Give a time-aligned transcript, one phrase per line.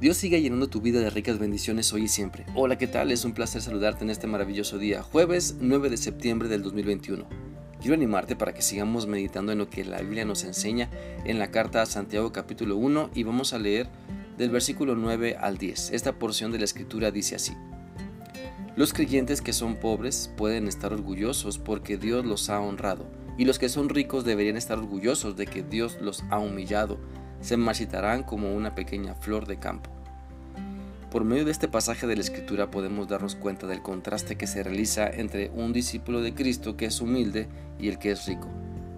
[0.00, 2.46] Dios sigue llenando tu vida de ricas bendiciones hoy y siempre.
[2.54, 3.12] Hola, ¿qué tal?
[3.12, 7.26] Es un placer saludarte en este maravilloso día, jueves 9 de septiembre del 2021.
[7.82, 10.88] Quiero animarte para que sigamos meditando en lo que la Biblia nos enseña
[11.26, 13.90] en la carta a Santiago capítulo 1 y vamos a leer
[14.38, 15.90] del versículo 9 al 10.
[15.90, 17.52] Esta porción de la escritura dice así.
[18.76, 23.04] Los creyentes que son pobres pueden estar orgullosos porque Dios los ha honrado,
[23.36, 26.98] y los que son ricos deberían estar orgullosos de que Dios los ha humillado
[27.40, 29.90] se marchitarán como una pequeña flor de campo.
[31.10, 34.62] Por medio de este pasaje de la Escritura podemos darnos cuenta del contraste que se
[34.62, 37.48] realiza entre un discípulo de Cristo que es humilde
[37.80, 38.46] y el que es rico.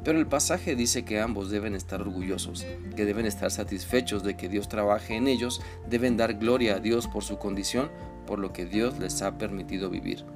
[0.05, 4.51] Pero el pasaje dice que ambos deben estar orgullosos, que deben estar satisfechos de que
[4.51, 7.91] Dios trabaje en ellos, deben dar gloria a Dios por su condición,
[8.27, 10.27] por lo que Dios les ha permitido vivir.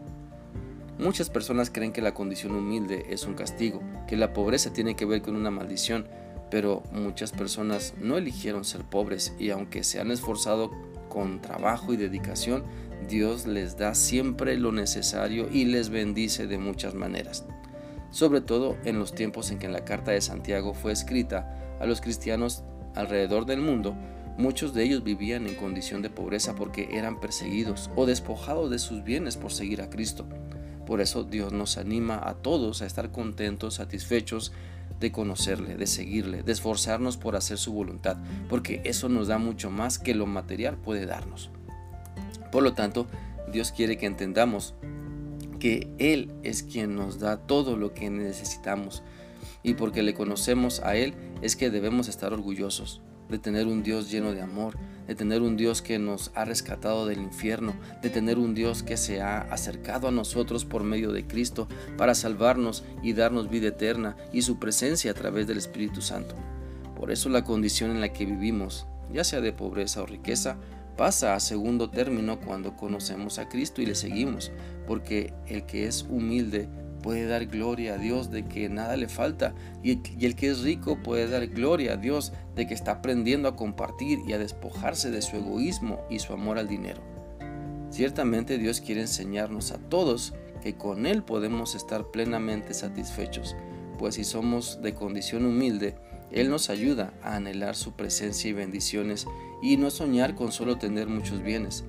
[0.98, 5.04] Muchas personas creen que la condición humilde es un castigo, que la pobreza tiene que
[5.04, 6.08] ver con una maldición,
[6.50, 10.70] pero muchas personas no eligieron ser pobres y aunque se han esforzado
[11.16, 12.62] con trabajo y dedicación,
[13.08, 17.46] Dios les da siempre lo necesario y les bendice de muchas maneras.
[18.10, 22.02] Sobre todo en los tiempos en que la carta de Santiago fue escrita a los
[22.02, 22.64] cristianos
[22.94, 23.96] alrededor del mundo,
[24.36, 29.02] muchos de ellos vivían en condición de pobreza porque eran perseguidos o despojados de sus
[29.02, 30.26] bienes por seguir a Cristo.
[30.86, 34.52] Por eso Dios nos anima a todos a estar contentos, satisfechos,
[35.00, 38.16] de conocerle, de seguirle, de esforzarnos por hacer su voluntad,
[38.48, 41.50] porque eso nos da mucho más que lo material puede darnos.
[42.50, 43.06] Por lo tanto,
[43.52, 44.74] Dios quiere que entendamos
[45.58, 49.02] que Él es quien nos da todo lo que necesitamos
[49.62, 54.10] y porque le conocemos a Él es que debemos estar orgullosos de tener un Dios
[54.10, 58.38] lleno de amor, de tener un Dios que nos ha rescatado del infierno, de tener
[58.38, 63.12] un Dios que se ha acercado a nosotros por medio de Cristo para salvarnos y
[63.12, 66.34] darnos vida eterna y su presencia a través del Espíritu Santo.
[66.96, 70.56] Por eso la condición en la que vivimos, ya sea de pobreza o riqueza,
[70.96, 74.50] pasa a segundo término cuando conocemos a Cristo y le seguimos,
[74.86, 76.68] porque el que es humilde
[77.06, 81.00] puede dar gloria a Dios de que nada le falta y el, que es rico
[81.04, 85.22] puede dar gloria a Dios de que está aprendiendo a compartir y a despojarse de
[85.22, 87.00] su egoísmo y su amor al dinero.
[87.90, 93.54] Ciertamente Dios quiere enseñarnos a todos que con Él podemos estar plenamente satisfechos,
[94.00, 95.94] pues si somos de condición humilde,
[96.32, 99.28] Él nos ayuda a anhelar su presencia y bendiciones
[99.62, 101.84] y no soñar con solo tener muchos bienes.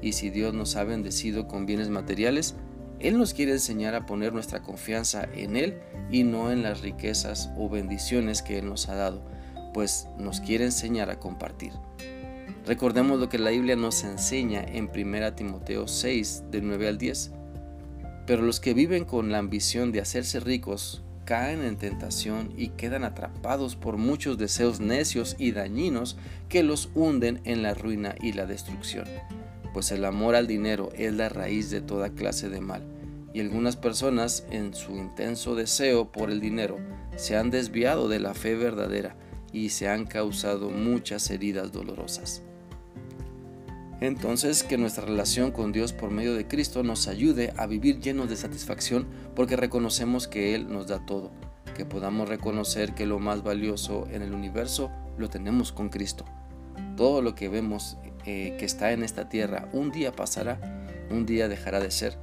[0.00, 2.54] Y si Dios nos ha bendecido con bienes materiales,
[3.00, 5.78] él nos quiere enseñar a poner nuestra confianza en Él
[6.10, 9.22] y no en las riquezas o bendiciones que Él nos ha dado,
[9.72, 11.72] pues nos quiere enseñar a compartir.
[12.66, 17.32] Recordemos lo que la Biblia nos enseña en 1 Timoteo 6, del 9 al 10.
[18.26, 23.04] Pero los que viven con la ambición de hacerse ricos caen en tentación y quedan
[23.04, 26.16] atrapados por muchos deseos necios y dañinos
[26.48, 29.04] que los hunden en la ruina y la destrucción.
[29.74, 32.82] Pues el amor al dinero es la raíz de toda clase de mal
[33.34, 36.78] y algunas personas en su intenso deseo por el dinero
[37.16, 39.16] se han desviado de la fe verdadera
[39.52, 42.42] y se han causado muchas heridas dolorosas.
[44.00, 48.28] Entonces que nuestra relación con Dios por medio de Cristo nos ayude a vivir llenos
[48.28, 51.32] de satisfacción porque reconocemos que Él nos da todo,
[51.76, 56.24] que podamos reconocer que lo más valioso en el universo lo tenemos con Cristo.
[56.96, 57.96] Todo lo que vemos
[58.26, 60.58] eh, que está en esta tierra un día pasará,
[61.10, 62.16] un día dejará de ser,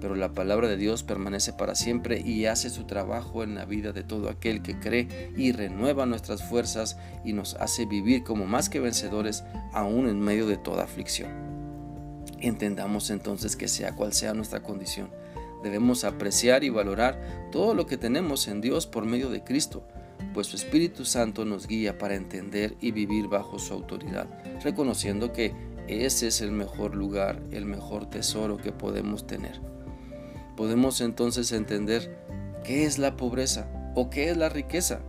[0.00, 3.92] pero la palabra de Dios permanece para siempre y hace su trabajo en la vida
[3.92, 8.68] de todo aquel que cree y renueva nuestras fuerzas y nos hace vivir como más
[8.68, 11.30] que vencedores aún en medio de toda aflicción.
[12.40, 15.10] Entendamos entonces que sea cual sea nuestra condición,
[15.62, 19.88] debemos apreciar y valorar todo lo que tenemos en Dios por medio de Cristo,
[20.34, 24.28] pues su Espíritu Santo nos guía para entender y vivir bajo su autoridad,
[24.62, 25.54] reconociendo que
[25.88, 29.60] ese es el mejor lugar, el mejor tesoro que podemos tener
[30.56, 32.18] podemos entonces entender
[32.64, 35.00] qué es la pobreza o qué es la riqueza.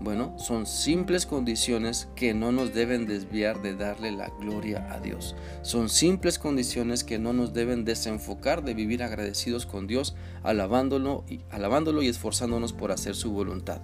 [0.00, 5.36] Bueno, son simples condiciones que no nos deben desviar de darle la gloria a Dios.
[5.60, 11.40] Son simples condiciones que no nos deben desenfocar de vivir agradecidos con Dios, alabándolo y,
[11.50, 13.82] alabándolo y esforzándonos por hacer su voluntad.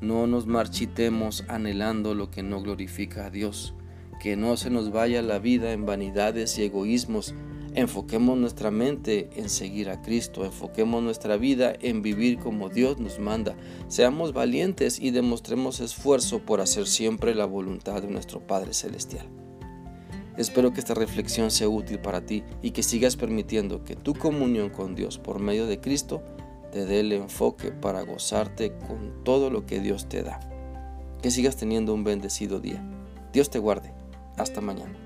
[0.00, 3.74] No nos marchitemos anhelando lo que no glorifica a Dios.
[4.20, 7.34] Que no se nos vaya la vida en vanidades y egoísmos,
[7.76, 13.18] Enfoquemos nuestra mente en seguir a Cristo, enfoquemos nuestra vida en vivir como Dios nos
[13.18, 13.56] manda.
[13.88, 19.26] Seamos valientes y demostremos esfuerzo por hacer siempre la voluntad de nuestro Padre Celestial.
[20.36, 24.70] Espero que esta reflexión sea útil para ti y que sigas permitiendo que tu comunión
[24.70, 26.22] con Dios por medio de Cristo
[26.74, 30.40] te dé el enfoque para gozarte con todo lo que Dios te da.
[31.22, 32.84] Que sigas teniendo un bendecido día.
[33.32, 33.92] Dios te guarde.
[34.36, 34.98] Hasta mañana.